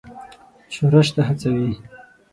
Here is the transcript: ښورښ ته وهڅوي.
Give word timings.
ښورښ 0.73 1.07
ته 1.15 1.21
وهڅوي. 1.27 1.73